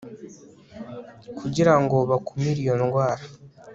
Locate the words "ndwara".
2.81-3.23